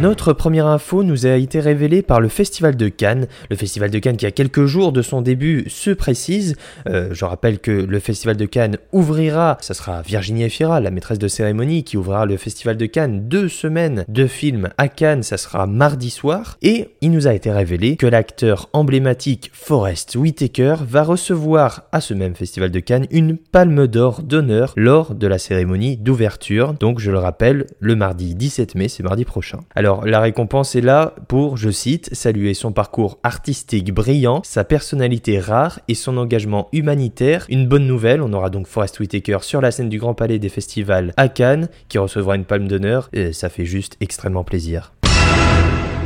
Notre 0.00 0.32
première 0.32 0.66
info 0.66 1.04
nous 1.04 1.26
a 1.26 1.36
été 1.36 1.60
révélée 1.60 2.00
par 2.00 2.20
le 2.20 2.28
Festival 2.28 2.76
de 2.76 2.88
Cannes. 2.88 3.26
Le 3.50 3.56
Festival 3.56 3.90
de 3.90 3.98
Cannes 3.98 4.16
qui 4.16 4.24
a 4.24 4.30
quelques 4.30 4.64
jours 4.64 4.90
de 4.90 5.02
son 5.02 5.20
début 5.20 5.66
se 5.68 5.90
précise. 5.90 6.56
Euh, 6.88 7.10
je 7.12 7.24
rappelle 7.26 7.58
que 7.58 7.70
le 7.70 8.00
Festival 8.00 8.36
de 8.36 8.46
Cannes 8.46 8.78
ouvrira, 8.92 9.58
ça 9.60 9.74
sera 9.74 10.00
Virginie 10.00 10.44
Efira, 10.44 10.80
la 10.80 10.90
maîtresse 10.90 11.18
de 11.18 11.28
cérémonie, 11.28 11.84
qui 11.84 11.98
ouvrira 11.98 12.24
le 12.24 12.38
Festival 12.38 12.78
de 12.78 12.86
Cannes 12.86 13.28
deux 13.28 13.48
semaines 13.48 14.04
de 14.08 14.26
films 14.26 14.70
à 14.78 14.88
Cannes, 14.88 15.22
ça 15.22 15.36
sera 15.36 15.66
mardi 15.66 16.10
soir. 16.10 16.56
Et 16.62 16.88
il 17.02 17.10
nous 17.10 17.28
a 17.28 17.34
été 17.34 17.52
révélé 17.52 17.96
que 17.96 18.06
l'acteur 18.06 18.70
emblématique 18.72 19.50
Forrest 19.52 20.16
Whitaker 20.16 20.76
va 20.88 21.02
recevoir 21.02 21.82
à 21.92 22.00
ce 22.00 22.14
même 22.14 22.34
Festival 22.34 22.70
de 22.70 22.80
Cannes 22.80 23.06
une 23.10 23.36
palme 23.36 23.86
d'or 23.86 24.22
d'honneur 24.22 24.72
lors 24.76 25.14
de 25.14 25.26
la 25.26 25.38
cérémonie 25.38 25.98
d'ouverture. 25.98 26.72
Donc 26.72 26.98
je 26.98 27.10
le 27.10 27.18
rappelle, 27.18 27.66
le 27.78 27.94
mardi 27.94 28.34
17 28.34 28.74
mai, 28.74 28.88
c'est 28.88 29.02
mardi 29.02 29.26
prochain. 29.26 29.58
Alors 29.82 30.06
la 30.06 30.20
récompense 30.20 30.76
est 30.76 30.80
là 30.80 31.12
pour, 31.26 31.56
je 31.56 31.68
cite, 31.68 32.08
saluer 32.14 32.54
son 32.54 32.70
parcours 32.70 33.18
artistique 33.24 33.92
brillant, 33.92 34.40
sa 34.44 34.62
personnalité 34.62 35.40
rare 35.40 35.80
et 35.88 35.96
son 35.96 36.18
engagement 36.18 36.68
humanitaire. 36.72 37.46
Une 37.48 37.66
bonne 37.66 37.88
nouvelle, 37.88 38.22
on 38.22 38.32
aura 38.32 38.48
donc 38.48 38.68
Forrest 38.68 39.00
Whitaker 39.00 39.38
sur 39.40 39.60
la 39.60 39.72
scène 39.72 39.88
du 39.88 39.98
Grand 39.98 40.14
Palais 40.14 40.38
des 40.38 40.50
Festivals 40.50 41.12
à 41.16 41.28
Cannes, 41.28 41.68
qui 41.88 41.98
recevra 41.98 42.36
une 42.36 42.44
palme 42.44 42.68
d'honneur, 42.68 43.08
et 43.12 43.32
ça 43.32 43.48
fait 43.48 43.64
juste 43.64 43.96
extrêmement 44.00 44.44
plaisir. 44.44 44.92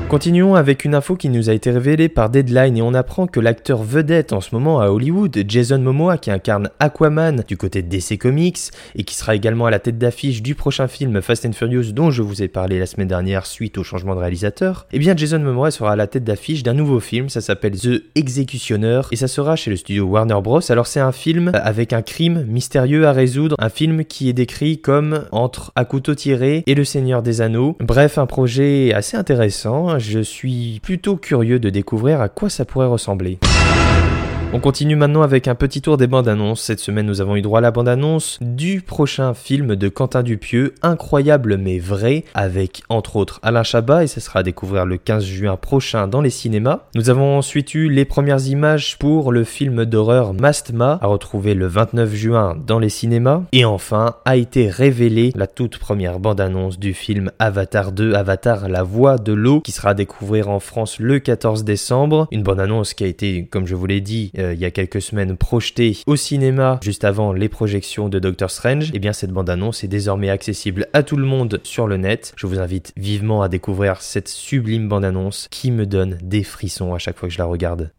Continuons 0.08 0.54
avec 0.54 0.84
une 0.84 0.94
info 0.94 1.16
qui 1.16 1.28
nous 1.28 1.50
a 1.50 1.52
été 1.52 1.72
révélée 1.72 2.08
par 2.08 2.30
Deadline 2.30 2.76
et 2.76 2.82
on 2.82 2.94
apprend 2.94 3.26
que 3.26 3.40
l'acteur 3.40 3.82
vedette 3.82 4.32
en 4.32 4.40
ce 4.40 4.54
moment 4.54 4.80
à 4.80 4.86
Hollywood, 4.86 5.36
Jason 5.48 5.80
Momoa, 5.80 6.16
qui 6.16 6.30
incarne 6.30 6.70
Aquaman 6.78 7.42
du 7.46 7.56
côté 7.56 7.82
DC 7.82 8.16
Comics 8.16 8.70
et 8.94 9.02
qui 9.02 9.16
sera 9.16 9.34
également 9.34 9.66
à 9.66 9.70
la 9.70 9.80
tête 9.80 9.98
d'affiche 9.98 10.42
du 10.42 10.54
prochain 10.54 10.86
film 10.86 11.20
Fast 11.20 11.44
and 11.44 11.52
Furious 11.52 11.90
dont 11.90 12.12
je 12.12 12.22
vous 12.22 12.40
ai 12.40 12.46
parlé 12.46 12.78
la 12.78 12.86
semaine 12.86 13.08
dernière 13.08 13.46
suite 13.46 13.78
au 13.78 13.82
changement 13.82 14.14
de 14.14 14.20
réalisateur, 14.20 14.86
eh 14.92 15.00
bien 15.00 15.16
Jason 15.16 15.40
Momoa 15.40 15.72
sera 15.72 15.92
à 15.92 15.96
la 15.96 16.06
tête 16.06 16.22
d'affiche 16.22 16.62
d'un 16.62 16.74
nouveau 16.74 17.00
film, 17.00 17.28
ça 17.28 17.40
s'appelle 17.40 17.76
The 17.76 18.04
Executioner 18.14 19.00
et 19.10 19.16
ça 19.16 19.26
sera 19.26 19.56
chez 19.56 19.70
le 19.70 19.76
studio 19.76 20.04
Warner 20.04 20.40
Bros. 20.40 20.60
Alors 20.70 20.86
c'est 20.86 21.00
un 21.00 21.12
film 21.12 21.50
avec 21.52 21.92
un 21.92 22.02
crime 22.02 22.44
mystérieux 22.46 23.08
à 23.08 23.12
résoudre, 23.12 23.56
un 23.58 23.70
film 23.70 24.04
qui 24.04 24.28
est 24.28 24.34
décrit 24.34 24.80
comme 24.80 25.24
entre 25.32 25.72
à 25.74 25.84
couteau 25.84 26.14
tiré 26.14 26.62
et 26.64 26.76
le 26.76 26.84
Seigneur 26.84 27.22
des 27.22 27.40
Anneaux. 27.40 27.76
Bref, 27.80 28.18
un 28.18 28.26
projet 28.26 28.94
assez 28.94 29.16
intéressant 29.16 29.95
je 29.98 30.20
suis 30.20 30.80
plutôt 30.82 31.16
curieux 31.16 31.58
de 31.58 31.70
découvrir 31.70 32.20
à 32.20 32.28
quoi 32.28 32.50
ça 32.50 32.64
pourrait 32.64 32.86
ressembler. 32.86 33.38
On 34.52 34.60
continue 34.60 34.96
maintenant 34.96 35.22
avec 35.22 35.48
un 35.48 35.54
petit 35.54 35.82
tour 35.82 35.96
des 35.96 36.06
bandes 36.06 36.28
annonces. 36.28 36.62
Cette 36.62 36.78
semaine, 36.78 37.04
nous 37.04 37.20
avons 37.20 37.36
eu 37.36 37.42
droit 37.42 37.58
à 37.58 37.62
la 37.62 37.72
bande 37.72 37.88
annonce 37.88 38.38
du 38.40 38.80
prochain 38.80 39.34
film 39.34 39.74
de 39.74 39.88
Quentin 39.88 40.22
Dupieux, 40.22 40.72
incroyable 40.82 41.58
mais 41.58 41.78
vrai, 41.78 42.24
avec 42.32 42.82
entre 42.88 43.16
autres 43.16 43.40
Alain 43.42 43.64
Chabat, 43.64 44.04
et 44.04 44.06
ce 44.06 44.20
sera 44.20 44.40
à 44.40 44.42
découvrir 44.42 44.86
le 44.86 44.98
15 44.98 45.24
juin 45.24 45.56
prochain 45.56 46.06
dans 46.06 46.20
les 46.20 46.30
cinémas. 46.30 46.84
Nous 46.94 47.10
avons 47.10 47.36
ensuite 47.36 47.74
eu 47.74 47.90
les 47.90 48.04
premières 48.04 48.46
images 48.46 48.96
pour 48.98 49.32
le 49.32 49.44
film 49.44 49.84
d'horreur 49.84 50.32
Mastma, 50.32 51.00
à 51.02 51.06
retrouver 51.06 51.54
le 51.54 51.66
29 51.66 52.14
juin 52.14 52.56
dans 52.66 52.78
les 52.78 52.88
cinémas. 52.88 53.42
Et 53.52 53.64
enfin, 53.64 54.14
a 54.24 54.36
été 54.36 54.70
révélée 54.70 55.32
la 55.34 55.48
toute 55.48 55.78
première 55.78 56.20
bande 56.20 56.40
annonce 56.40 56.78
du 56.78 56.94
film 56.94 57.30
Avatar 57.40 57.92
2, 57.92 58.14
Avatar 58.14 58.68
la 58.68 58.84
voix 58.84 59.18
de 59.18 59.32
l'eau, 59.32 59.60
qui 59.60 59.72
sera 59.72 59.90
à 59.90 59.94
découvrir 59.94 60.48
en 60.48 60.60
France 60.60 60.98
le 61.00 61.18
14 61.18 61.64
décembre. 61.64 62.28
Une 62.30 62.44
bande 62.44 62.60
annonce 62.60 62.94
qui 62.94 63.04
a 63.04 63.08
été, 63.08 63.44
comme 63.50 63.66
je 63.66 63.74
vous 63.74 63.86
l'ai 63.86 64.00
dit, 64.00 64.30
euh, 64.38 64.54
il 64.54 64.60
y 64.60 64.64
a 64.64 64.70
quelques 64.70 65.02
semaines 65.02 65.36
projetée 65.36 65.98
au 66.06 66.16
cinéma 66.16 66.78
juste 66.82 67.04
avant 67.04 67.32
les 67.32 67.48
projections 67.48 68.08
de 68.08 68.18
Doctor 68.18 68.50
Strange, 68.50 68.90
et 68.90 68.96
eh 68.96 68.98
bien 68.98 69.12
cette 69.12 69.30
bande-annonce 69.30 69.84
est 69.84 69.88
désormais 69.88 70.30
accessible 70.30 70.86
à 70.92 71.02
tout 71.02 71.16
le 71.16 71.26
monde 71.26 71.60
sur 71.62 71.86
le 71.86 71.96
net. 71.96 72.32
Je 72.36 72.46
vous 72.46 72.58
invite 72.58 72.92
vivement 72.96 73.42
à 73.42 73.48
découvrir 73.48 74.02
cette 74.02 74.28
sublime 74.28 74.88
bande-annonce 74.88 75.48
qui 75.50 75.70
me 75.70 75.86
donne 75.86 76.18
des 76.22 76.42
frissons 76.42 76.94
à 76.94 76.98
chaque 76.98 77.16
fois 77.16 77.28
que 77.28 77.34
je 77.34 77.38
la 77.38 77.46
regarde. 77.46 77.90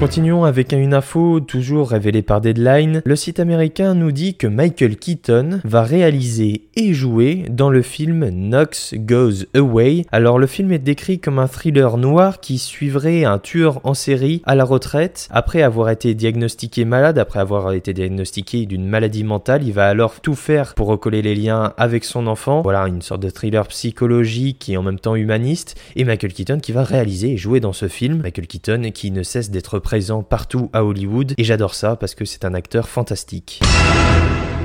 Continuons 0.00 0.44
avec 0.44 0.72
une 0.72 0.92
info 0.92 1.38
toujours 1.38 1.90
révélée 1.90 2.20
par 2.20 2.40
Deadline. 2.40 3.00
Le 3.04 3.16
site 3.16 3.38
américain 3.38 3.94
nous 3.94 4.10
dit 4.10 4.34
que 4.34 4.48
Michael 4.48 4.96
Keaton 4.96 5.60
va 5.62 5.82
réaliser 5.82 6.62
et 6.74 6.92
jouer 6.92 7.44
dans 7.48 7.70
le 7.70 7.80
film 7.80 8.28
Knox 8.28 8.94
Goes 8.94 9.46
Away. 9.54 10.04
Alors 10.10 10.40
le 10.40 10.48
film 10.48 10.72
est 10.72 10.80
décrit 10.80 11.20
comme 11.20 11.38
un 11.38 11.46
thriller 11.46 11.96
noir 11.96 12.40
qui 12.40 12.58
suivrait 12.58 13.24
un 13.24 13.38
tueur 13.38 13.80
en 13.84 13.94
série 13.94 14.42
à 14.44 14.56
la 14.56 14.64
retraite 14.64 15.28
après 15.30 15.62
avoir 15.62 15.88
été 15.90 16.14
diagnostiqué 16.14 16.84
malade, 16.84 17.18
après 17.18 17.38
avoir 17.38 17.72
été 17.72 17.94
diagnostiqué 17.94 18.66
d'une 18.66 18.86
maladie 18.86 19.24
mentale. 19.24 19.62
Il 19.62 19.72
va 19.72 19.88
alors 19.88 20.20
tout 20.20 20.34
faire 20.34 20.74
pour 20.74 20.88
recoller 20.88 21.22
les 21.22 21.36
liens 21.36 21.72
avec 21.78 22.04
son 22.04 22.26
enfant. 22.26 22.62
Voilà 22.62 22.88
une 22.88 23.00
sorte 23.00 23.22
de 23.22 23.30
thriller 23.30 23.68
psychologique 23.68 24.68
et 24.68 24.76
en 24.76 24.82
même 24.82 24.98
temps 24.98 25.14
humaniste. 25.14 25.76
Et 25.94 26.04
Michael 26.04 26.32
Keaton 26.32 26.58
qui 26.58 26.72
va 26.72 26.82
réaliser 26.82 27.30
et 27.32 27.36
jouer 27.36 27.60
dans 27.60 27.72
ce 27.72 27.86
film. 27.86 28.22
Michael 28.22 28.48
Keaton 28.48 28.90
qui 28.92 29.12
ne 29.12 29.22
cesse 29.22 29.50
d'être 29.50 29.78
partout 30.22 30.70
à 30.72 30.84
Hollywood 30.84 31.34
et 31.38 31.44
j'adore 31.44 31.74
ça 31.74 31.96
parce 31.96 32.14
que 32.14 32.24
c'est 32.24 32.44
un 32.44 32.54
acteur 32.54 32.88
fantastique. 32.88 33.60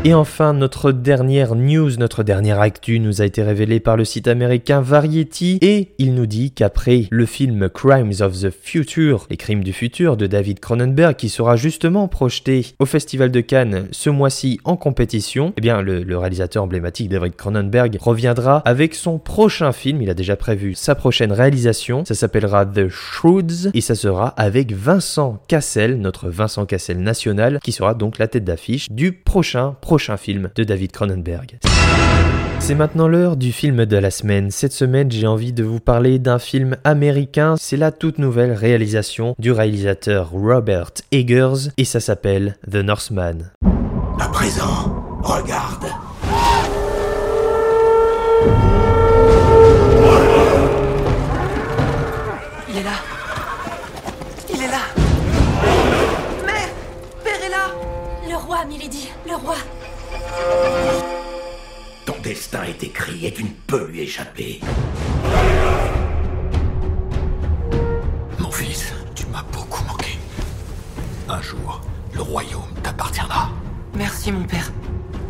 Et 0.05 0.13
enfin, 0.13 0.53
notre 0.53 0.93
dernière 0.93 1.55
news, 1.55 1.97
notre 1.97 2.23
dernière 2.23 2.61
actu 2.61 3.01
nous 3.01 3.21
a 3.21 3.25
été 3.25 3.43
révélée 3.43 3.81
par 3.81 3.97
le 3.97 4.05
site 4.05 4.29
américain 4.29 4.79
Variety. 4.79 5.57
Et 5.61 5.89
il 5.97 6.15
nous 6.15 6.25
dit 6.25 6.51
qu'après 6.51 7.07
le 7.11 7.25
film 7.25 7.67
Crimes 7.67 8.13
of 8.21 8.39
the 8.39 8.49
Future, 8.49 9.27
les 9.29 9.35
crimes 9.35 9.61
du 9.61 9.73
futur 9.73 10.15
de 10.15 10.25
David 10.25 10.61
Cronenberg 10.61 11.17
qui 11.17 11.27
sera 11.27 11.57
justement 11.57 12.07
projeté 12.07 12.67
au 12.79 12.85
Festival 12.85 13.29
de 13.29 13.41
Cannes 13.41 13.89
ce 13.91 14.09
mois-ci 14.09 14.61
en 14.63 14.77
compétition, 14.77 15.51
eh 15.57 15.61
bien 15.61 15.81
le, 15.81 16.17
réalisateur 16.17 16.63
emblématique 16.63 17.09
David 17.09 17.35
Cronenberg 17.35 17.97
reviendra 17.99 18.59
avec 18.59 18.95
son 18.95 19.19
prochain 19.19 19.73
film, 19.73 20.01
il 20.01 20.09
a 20.09 20.13
déjà 20.13 20.37
prévu 20.37 20.75
sa 20.75 20.95
prochaine 20.95 21.33
réalisation, 21.33 22.05
ça 22.05 22.15
s'appellera 22.15 22.65
The 22.65 22.87
Shrewds 22.87 23.71
et 23.73 23.81
ça 23.81 23.95
sera 23.95 24.29
avec 24.37 24.71
Vincent 24.71 25.43
Cassel, 25.49 25.99
notre 25.99 26.29
Vincent 26.29 26.65
Cassel 26.65 26.99
national, 26.99 27.59
qui 27.61 27.73
sera 27.73 27.95
donc 27.95 28.17
la 28.17 28.29
tête 28.29 28.45
d'affiche 28.45 28.89
du 28.89 29.11
prochain 29.11 29.75
prochain 29.89 30.17
film 30.17 30.51
de 30.53 30.63
David 30.63 30.91
Cronenberg. 30.91 31.57
C'est 32.59 32.75
maintenant 32.75 33.07
l'heure 33.07 33.37
du 33.37 33.51
film 33.51 33.87
de 33.87 33.97
la 33.97 34.11
semaine. 34.11 34.51
Cette 34.51 34.71
semaine, 34.71 35.09
j'ai 35.09 35.25
envie 35.25 35.51
de 35.51 35.63
vous 35.63 35.79
parler 35.79 36.19
d'un 36.19 36.37
film 36.37 36.77
américain. 36.83 37.55
C'est 37.57 37.75
la 37.75 37.91
toute 37.91 38.19
nouvelle 38.19 38.51
réalisation 38.51 39.33
du 39.39 39.51
réalisateur 39.51 40.29
Robert 40.29 40.91
Eggers 41.11 41.71
et 41.77 41.85
ça 41.85 41.99
s'appelle 41.99 42.55
The 42.71 42.75
Northman. 42.75 43.49
À 44.19 44.27
présent, 44.27 44.93
regarde. 45.23 45.87
Le 58.29 58.35
roi, 58.35 58.63
Milady, 58.65 59.09
le 59.27 59.35
roi. 59.35 59.55
Ton 62.05 62.13
destin 62.21 62.61
est 62.61 62.83
écrit 62.83 63.25
et 63.25 63.33
tu 63.33 63.43
ne 63.43 63.49
peux 63.65 63.87
lui 63.87 64.01
échapper. 64.01 64.59
Mon 68.37 68.51
fils, 68.51 68.93
tu 69.15 69.25
m'as 69.27 69.41
beaucoup 69.51 69.83
manqué. 69.85 70.19
Un 71.27 71.41
jour, 71.41 71.81
le 72.13 72.21
royaume 72.21 72.71
t'appartiendra. 72.83 73.49
Merci, 73.95 74.31
mon 74.31 74.43
père. 74.43 74.71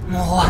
Mon 0.09 0.21
roi. 0.21 0.45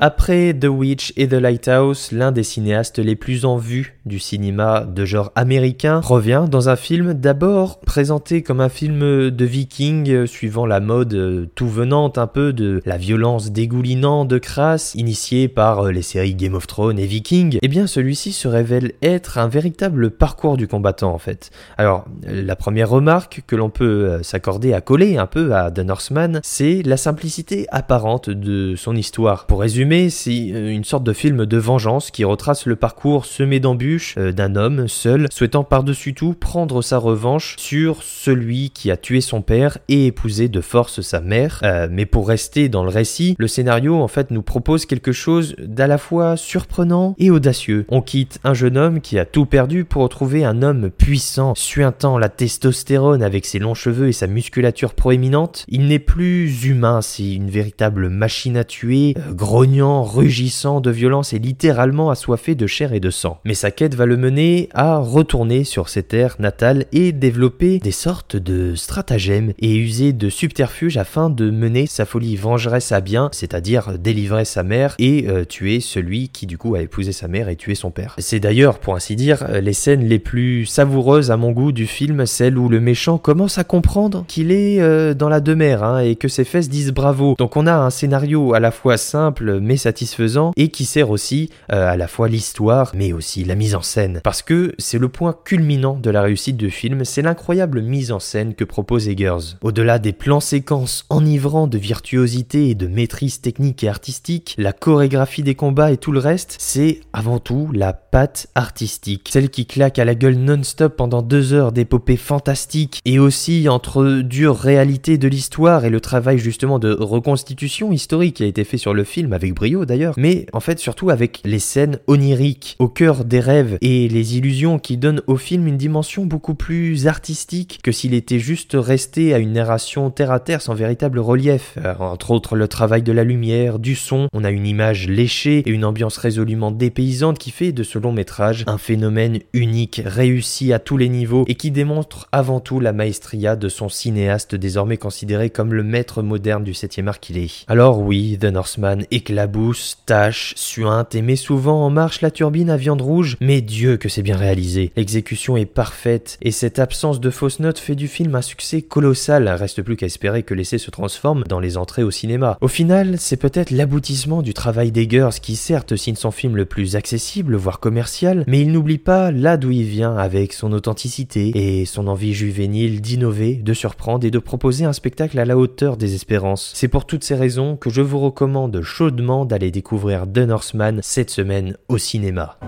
Après 0.00 0.54
The 0.54 0.66
Witch 0.66 1.12
et 1.16 1.26
The 1.26 1.32
Lighthouse, 1.32 2.12
l'un 2.12 2.30
des 2.30 2.44
cinéastes 2.44 3.00
les 3.00 3.16
plus 3.16 3.44
en 3.44 3.56
vue 3.56 3.97
du 4.08 4.18
cinéma 4.18 4.80
de 4.80 5.04
genre 5.04 5.30
américain 5.36 6.00
revient 6.00 6.46
dans 6.50 6.68
un 6.68 6.76
film 6.76 7.14
d'abord 7.14 7.80
présenté 7.80 8.42
comme 8.42 8.60
un 8.60 8.68
film 8.68 9.30
de 9.30 9.44
viking 9.44 10.10
euh, 10.10 10.26
suivant 10.26 10.66
la 10.66 10.80
mode 10.80 11.14
euh, 11.14 11.46
tout 11.54 11.68
venante 11.68 12.18
un 12.18 12.26
peu 12.26 12.52
de 12.52 12.82
la 12.86 12.96
violence 12.96 13.52
dégoulinante 13.52 14.28
de 14.28 14.38
crasse 14.38 14.94
initiée 14.94 15.48
par 15.48 15.86
euh, 15.86 15.92
les 15.92 16.02
séries 16.02 16.34
Game 16.34 16.54
of 16.54 16.66
Thrones 16.66 16.98
et 16.98 17.06
Viking. 17.06 17.58
Eh 17.60 17.68
bien 17.68 17.86
celui-ci 17.86 18.32
se 18.32 18.48
révèle 18.48 18.92
être 19.02 19.38
un 19.38 19.48
véritable 19.48 20.10
parcours 20.10 20.56
du 20.56 20.66
combattant 20.66 21.12
en 21.12 21.18
fait. 21.18 21.50
Alors 21.76 22.06
la 22.26 22.56
première 22.56 22.88
remarque 22.88 23.42
que 23.46 23.56
l'on 23.56 23.70
peut 23.70 24.22
s'accorder 24.22 24.72
à 24.72 24.80
coller 24.80 25.18
un 25.18 25.26
peu 25.26 25.54
à 25.54 25.70
The 25.70 25.80
Northman, 25.80 26.40
c'est 26.42 26.82
la 26.82 26.96
simplicité 26.96 27.66
apparente 27.70 28.30
de 28.30 28.74
son 28.76 28.96
histoire. 28.96 29.46
Pour 29.46 29.60
résumer, 29.60 30.08
c'est 30.08 30.36
une 30.36 30.84
sorte 30.84 31.04
de 31.04 31.12
film 31.12 31.44
de 31.44 31.56
vengeance 31.58 32.10
qui 32.10 32.24
retrace 32.24 32.64
le 32.64 32.76
parcours 32.76 33.26
semé 33.26 33.60
d'embûches 33.60 33.97
euh, 34.16 34.32
d'un 34.32 34.56
homme 34.56 34.88
seul 34.88 35.26
souhaitant 35.30 35.64
par-dessus 35.64 36.14
tout 36.14 36.34
prendre 36.34 36.82
sa 36.82 36.98
revanche 36.98 37.56
sur 37.58 38.02
celui 38.02 38.70
qui 38.70 38.90
a 38.90 38.96
tué 38.96 39.20
son 39.20 39.42
père 39.42 39.78
et 39.88 40.06
épousé 40.06 40.48
de 40.48 40.60
force 40.60 41.00
sa 41.00 41.20
mère. 41.20 41.60
Euh, 41.62 41.88
mais 41.90 42.06
pour 42.06 42.28
rester 42.28 42.68
dans 42.68 42.82
le 42.82 42.90
récit, 42.90 43.34
le 43.38 43.48
scénario 43.48 43.96
en 43.96 44.08
fait 44.08 44.30
nous 44.30 44.42
propose 44.42 44.86
quelque 44.86 45.12
chose 45.12 45.54
d'à 45.58 45.86
la 45.86 45.98
fois 45.98 46.36
surprenant 46.36 47.14
et 47.18 47.30
audacieux. 47.30 47.86
On 47.88 48.02
quitte 48.02 48.38
un 48.44 48.54
jeune 48.54 48.76
homme 48.76 49.00
qui 49.00 49.18
a 49.18 49.24
tout 49.24 49.46
perdu 49.46 49.84
pour 49.84 50.02
retrouver 50.02 50.44
un 50.44 50.62
homme 50.62 50.90
puissant, 50.90 51.54
suintant 51.54 52.18
la 52.18 52.28
testostérone 52.28 53.22
avec 53.22 53.46
ses 53.46 53.58
longs 53.58 53.74
cheveux 53.74 54.08
et 54.08 54.12
sa 54.12 54.26
musculature 54.26 54.94
proéminente. 54.94 55.64
Il 55.68 55.88
n'est 55.88 55.98
plus 55.98 56.64
humain, 56.64 57.00
c'est 57.02 57.32
une 57.32 57.50
véritable 57.50 58.08
machine 58.08 58.56
à 58.56 58.64
tuer, 58.64 59.14
euh, 59.18 59.32
grognant, 59.32 60.02
rugissant 60.02 60.80
de 60.80 60.90
violence 60.90 61.32
et 61.32 61.38
littéralement 61.38 62.10
assoiffé 62.10 62.54
de 62.54 62.66
chair 62.66 62.92
et 62.92 63.00
de 63.00 63.10
sang. 63.10 63.40
Mais 63.44 63.54
va 63.94 64.06
le 64.06 64.16
mener 64.16 64.68
à 64.74 64.98
retourner 64.98 65.64
sur 65.64 65.88
ses 65.88 66.02
terres 66.02 66.36
natales 66.38 66.86
et 66.92 67.12
développer 67.12 67.78
des 67.78 67.90
sortes 67.90 68.36
de 68.36 68.74
stratagèmes 68.74 69.52
et 69.58 69.76
user 69.76 70.12
de 70.12 70.28
subterfuges 70.28 70.96
afin 70.96 71.30
de 71.30 71.50
mener 71.50 71.86
sa 71.86 72.04
folie 72.04 72.36
vengeresse 72.36 72.92
à 72.92 73.00
bien, 73.00 73.28
c'est-à-dire 73.32 73.98
délivrer 73.98 74.44
sa 74.44 74.62
mère 74.62 74.94
et 74.98 75.26
euh, 75.28 75.44
tuer 75.44 75.80
celui 75.80 76.28
qui 76.28 76.46
du 76.46 76.58
coup 76.58 76.74
a 76.74 76.82
épousé 76.82 77.12
sa 77.12 77.28
mère 77.28 77.48
et 77.48 77.56
tué 77.56 77.74
son 77.74 77.90
père. 77.90 78.14
C'est 78.18 78.40
d'ailleurs, 78.40 78.78
pour 78.78 78.94
ainsi 78.94 79.16
dire, 79.16 79.46
les 79.60 79.72
scènes 79.72 80.04
les 80.04 80.18
plus 80.18 80.66
savoureuses 80.66 81.30
à 81.30 81.36
mon 81.36 81.52
goût 81.52 81.72
du 81.72 81.86
film, 81.86 82.26
celles 82.26 82.58
où 82.58 82.68
le 82.68 82.80
méchant 82.80 83.18
commence 83.18 83.58
à 83.58 83.64
comprendre 83.64 84.24
qu'il 84.28 84.52
est 84.52 84.80
euh, 84.80 85.14
dans 85.14 85.28
la 85.28 85.40
demeure 85.40 85.84
hein, 85.84 86.00
et 86.00 86.16
que 86.16 86.28
ses 86.28 86.44
fesses 86.44 86.68
disent 86.68 86.92
bravo. 86.92 87.34
Donc 87.38 87.56
on 87.56 87.66
a 87.66 87.74
un 87.74 87.90
scénario 87.90 88.54
à 88.54 88.60
la 88.60 88.70
fois 88.70 88.96
simple 88.96 89.60
mais 89.60 89.76
satisfaisant 89.76 90.52
et 90.56 90.68
qui 90.68 90.84
sert 90.84 91.10
aussi 91.10 91.50
euh, 91.72 91.90
à 91.90 91.96
la 91.96 92.08
fois 92.08 92.28
l'histoire 92.28 92.92
mais 92.94 93.12
aussi 93.12 93.44
la 93.44 93.54
mise 93.54 93.67
en 93.74 93.82
scène. 93.82 94.20
Parce 94.24 94.42
que 94.42 94.74
c'est 94.78 94.98
le 94.98 95.08
point 95.08 95.34
culminant 95.44 95.94
de 95.94 96.10
la 96.10 96.22
réussite 96.22 96.56
du 96.56 96.70
film, 96.70 97.04
c'est 97.04 97.22
l'incroyable 97.22 97.82
mise 97.82 98.12
en 98.12 98.20
scène 98.20 98.54
que 98.54 98.64
propose 98.64 99.08
Eggers. 99.08 99.56
Au-delà 99.62 99.98
des 99.98 100.12
plans 100.12 100.40
séquences 100.40 101.04
enivrants 101.10 101.66
de 101.66 101.78
virtuosité 101.78 102.68
et 102.70 102.74
de 102.74 102.86
maîtrise 102.86 103.40
technique 103.40 103.84
et 103.84 103.88
artistique, 103.88 104.54
la 104.58 104.72
chorégraphie 104.72 105.42
des 105.42 105.54
combats 105.54 105.92
et 105.92 105.96
tout 105.96 106.12
le 106.12 106.20
reste, 106.20 106.56
c'est 106.58 107.00
avant 107.12 107.38
tout 107.38 107.70
la 107.72 107.92
patte 107.92 108.48
artistique. 108.54 109.28
Celle 109.30 109.50
qui 109.50 109.66
claque 109.66 109.98
à 109.98 110.04
la 110.04 110.14
gueule 110.14 110.36
non-stop 110.36 110.96
pendant 110.96 111.22
deux 111.22 111.52
heures 111.52 111.72
d'épopée 111.72 112.16
fantastique 112.16 113.00
et 113.04 113.18
aussi 113.18 113.68
entre 113.68 114.20
dure 114.22 114.56
réalité 114.56 115.18
de 115.18 115.28
l'histoire 115.28 115.84
et 115.84 115.90
le 115.90 116.00
travail 116.00 116.38
justement 116.38 116.78
de 116.78 116.92
reconstitution 116.92 117.92
historique 117.92 118.36
qui 118.36 118.44
a 118.44 118.46
été 118.46 118.64
fait 118.64 118.78
sur 118.78 118.94
le 118.94 119.04
film 119.04 119.32
avec 119.32 119.54
brio 119.54 119.84
d'ailleurs, 119.84 120.14
mais 120.16 120.46
en 120.52 120.60
fait 120.60 120.78
surtout 120.78 121.10
avec 121.10 121.40
les 121.44 121.58
scènes 121.58 121.98
oniriques 122.06 122.76
au 122.78 122.88
cœur 122.88 123.24
des 123.24 123.40
rêves 123.40 123.57
et 123.80 124.08
les 124.08 124.36
illusions 124.36 124.78
qui 124.78 124.96
donnent 124.96 125.22
au 125.26 125.36
film 125.36 125.66
une 125.66 125.76
dimension 125.76 126.26
beaucoup 126.26 126.54
plus 126.54 127.06
artistique 127.06 127.80
que 127.82 127.92
s'il 127.92 128.14
était 128.14 128.38
juste 128.38 128.76
resté 128.78 129.34
à 129.34 129.38
une 129.38 129.52
narration 129.52 130.10
terre 130.10 130.30
à 130.30 130.40
terre 130.40 130.62
sans 130.62 130.74
véritable 130.74 131.18
relief. 131.18 131.74
Euh, 131.84 131.94
entre 131.98 132.30
autres 132.30 132.56
le 132.56 132.68
travail 132.68 133.02
de 133.02 133.12
la 133.12 133.24
lumière, 133.24 133.78
du 133.78 133.94
son, 133.94 134.28
on 134.32 134.44
a 134.44 134.50
une 134.50 134.66
image 134.66 135.08
léchée 135.08 135.62
et 135.66 135.70
une 135.70 135.84
ambiance 135.84 136.16
résolument 136.16 136.70
dépaysante 136.70 137.38
qui 137.38 137.50
fait 137.50 137.72
de 137.72 137.82
ce 137.82 137.98
long 137.98 138.12
métrage 138.12 138.64
un 138.66 138.78
phénomène 138.78 139.38
unique, 139.52 140.02
réussi 140.04 140.72
à 140.72 140.78
tous 140.78 140.96
les 140.96 141.08
niveaux 141.08 141.44
et 141.48 141.54
qui 141.54 141.70
démontre 141.70 142.28
avant 142.32 142.60
tout 142.60 142.80
la 142.80 142.92
maestria 142.92 143.56
de 143.56 143.68
son 143.68 143.88
cinéaste 143.88 144.54
désormais 144.54 144.96
considéré 144.96 145.50
comme 145.50 145.72
le 145.72 145.82
maître 145.82 146.22
moderne 146.22 146.64
du 146.64 146.74
7 146.74 147.00
art 147.06 147.20
qu'il 147.20 147.38
est. 147.38 147.64
Alors 147.68 148.00
oui, 148.00 148.38
The 148.40 148.46
Northman 148.46 149.04
éclabousse, 149.10 150.02
tâche, 150.06 150.54
suinte 150.56 151.14
et 151.14 151.22
met 151.22 151.36
souvent 151.36 151.84
en 151.84 151.90
marche 151.90 152.20
la 152.20 152.30
turbine 152.30 152.70
à 152.70 152.76
viande 152.76 153.02
rouge, 153.02 153.36
mais 153.48 153.62
Dieu 153.62 153.96
que 153.96 154.10
c'est 154.10 154.20
bien 154.20 154.36
réalisé. 154.36 154.92
L'exécution 154.94 155.56
est 155.56 155.64
parfaite 155.64 156.36
et 156.42 156.50
cette 156.50 156.78
absence 156.78 157.18
de 157.18 157.30
fausses 157.30 157.60
notes 157.60 157.78
fait 157.78 157.94
du 157.94 158.06
film 158.06 158.34
un 158.34 158.42
succès 158.42 158.82
colossal. 158.82 159.48
Reste 159.48 159.80
plus 159.80 159.96
qu'à 159.96 160.04
espérer 160.04 160.42
que 160.42 160.52
l'essai 160.52 160.76
se 160.76 160.90
transforme 160.90 161.44
dans 161.48 161.58
les 161.58 161.78
entrées 161.78 162.02
au 162.02 162.10
cinéma. 162.10 162.58
Au 162.60 162.68
final, 162.68 163.16
c'est 163.16 163.38
peut-être 163.38 163.70
l'aboutissement 163.70 164.42
du 164.42 164.52
travail 164.52 164.92
d'Eggers 164.92 165.40
qui 165.40 165.56
certes 165.56 165.96
signe 165.96 166.14
son 166.14 166.30
film 166.30 166.56
le 166.56 166.66
plus 166.66 166.94
accessible, 166.94 167.56
voire 167.56 167.80
commercial, 167.80 168.44
mais 168.46 168.60
il 168.60 168.70
n'oublie 168.70 168.98
pas 168.98 169.30
là 169.30 169.56
d'où 169.56 169.70
il 169.70 169.84
vient 169.84 170.14
avec 170.14 170.52
son 170.52 170.74
authenticité 170.74 171.52
et 171.54 171.86
son 171.86 172.06
envie 172.06 172.34
juvénile 172.34 173.00
d'innover, 173.00 173.54
de 173.54 173.72
surprendre 173.72 174.26
et 174.26 174.30
de 174.30 174.38
proposer 174.38 174.84
un 174.84 174.92
spectacle 174.92 175.38
à 175.38 175.46
la 175.46 175.56
hauteur 175.56 175.96
des 175.96 176.14
espérances. 176.14 176.72
C'est 176.74 176.88
pour 176.88 177.06
toutes 177.06 177.24
ces 177.24 177.34
raisons 177.34 177.78
que 177.78 177.88
je 177.88 178.02
vous 178.02 178.18
recommande 178.18 178.82
chaudement 178.82 179.46
d'aller 179.46 179.70
découvrir 179.70 180.26
The 180.30 180.40
Northman 180.40 181.00
cette 181.02 181.30
semaine 181.30 181.78
au 181.88 181.96
cinéma. 181.96 182.58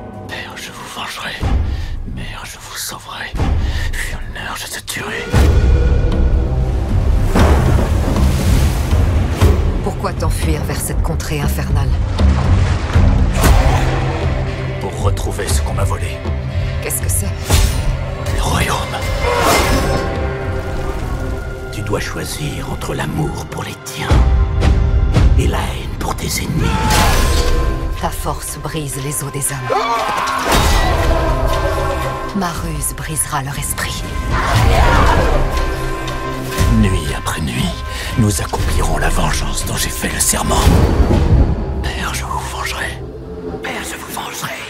Pourquoi 10.10 10.28
t'enfuir 10.28 10.64
vers 10.64 10.80
cette 10.80 11.02
contrée 11.02 11.40
infernale 11.40 11.88
Pour 14.80 15.02
retrouver 15.04 15.46
ce 15.46 15.62
qu'on 15.62 15.74
m'a 15.74 15.84
volé. 15.84 16.16
Qu'est-ce 16.82 17.00
que 17.00 17.08
c'est 17.08 17.28
Le 18.34 18.42
royaume. 18.42 18.76
Tu 21.72 21.82
dois 21.82 22.00
choisir 22.00 22.72
entre 22.72 22.92
l'amour 22.92 23.46
pour 23.50 23.62
les 23.62 23.76
tiens 23.84 24.08
et 25.38 25.46
la 25.46 25.58
haine 25.58 25.96
pour 26.00 26.16
tes 26.16 26.43
ennemis. 26.43 26.74
Ta 28.00 28.10
force 28.10 28.58
brise 28.58 28.96
les 29.05 29.22
os 29.22 29.31
des 29.31 29.46
hommes. 29.52 29.79
Ma 32.34 32.48
ruse 32.48 32.96
brisera 32.96 33.43
leur 33.44 33.56
esprit. 33.56 34.02
Nuit 36.81 37.14
après 37.17 37.43
nuit, 37.43 37.74
nous 38.19 38.40
accomplirons 38.40 38.98
la 38.98 39.08
vengeance 39.08 39.64
dont 39.67 39.76
j'ai 39.76 39.88
fait 39.88 40.12
le 40.12 40.20
serment. 40.20 40.60
Père, 41.82 42.14
je 42.14 42.24
vous 42.24 42.38
vengerai. 42.56 42.98
Père, 43.62 43.82
je 43.84 43.96
vous 43.96 44.12
vengerai. 44.12 44.69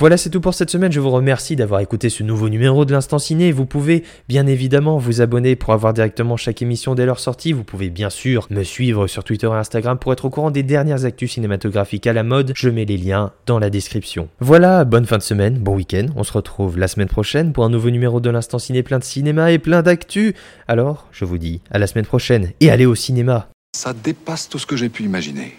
Voilà, 0.00 0.16
c'est 0.16 0.30
tout 0.30 0.40
pour 0.40 0.54
cette 0.54 0.70
semaine. 0.70 0.90
Je 0.90 0.98
vous 0.98 1.10
remercie 1.10 1.56
d'avoir 1.56 1.82
écouté 1.82 2.08
ce 2.08 2.22
nouveau 2.22 2.48
numéro 2.48 2.86
de 2.86 2.92
l'Instant 2.94 3.18
Ciné. 3.18 3.52
Vous 3.52 3.66
pouvez 3.66 4.02
bien 4.30 4.46
évidemment 4.46 4.96
vous 4.96 5.20
abonner 5.20 5.56
pour 5.56 5.74
avoir 5.74 5.92
directement 5.92 6.38
chaque 6.38 6.62
émission 6.62 6.94
dès 6.94 7.04
leur 7.04 7.20
sortie. 7.20 7.52
Vous 7.52 7.64
pouvez 7.64 7.90
bien 7.90 8.08
sûr 8.08 8.46
me 8.48 8.62
suivre 8.62 9.06
sur 9.08 9.24
Twitter 9.24 9.46
et 9.48 9.58
Instagram 9.58 9.98
pour 9.98 10.14
être 10.14 10.24
au 10.24 10.30
courant 10.30 10.50
des 10.50 10.62
dernières 10.62 11.04
actus 11.04 11.32
cinématographiques 11.32 12.06
à 12.06 12.14
la 12.14 12.22
mode. 12.22 12.52
Je 12.56 12.70
mets 12.70 12.86
les 12.86 12.96
liens 12.96 13.32
dans 13.44 13.58
la 13.58 13.68
description. 13.68 14.30
Voilà, 14.40 14.86
bonne 14.86 15.04
fin 15.04 15.18
de 15.18 15.22
semaine, 15.22 15.58
bon 15.58 15.76
week-end. 15.76 16.06
On 16.16 16.24
se 16.24 16.32
retrouve 16.32 16.78
la 16.78 16.88
semaine 16.88 17.08
prochaine 17.08 17.52
pour 17.52 17.66
un 17.66 17.68
nouveau 17.68 17.90
numéro 17.90 18.20
de 18.20 18.30
l'Instant 18.30 18.58
Ciné 18.58 18.82
plein 18.82 19.00
de 19.00 19.04
cinéma 19.04 19.52
et 19.52 19.58
plein 19.58 19.82
d'actu. 19.82 20.34
Alors, 20.66 21.08
je 21.12 21.26
vous 21.26 21.36
dis 21.36 21.60
à 21.70 21.78
la 21.78 21.86
semaine 21.86 22.06
prochaine 22.06 22.52
et 22.60 22.70
allez 22.70 22.86
au 22.86 22.94
cinéma. 22.94 23.50
Ça 23.76 23.92
dépasse 23.92 24.48
tout 24.48 24.58
ce 24.58 24.64
que 24.64 24.76
j'ai 24.76 24.88
pu 24.88 25.02
imaginer. 25.02 25.52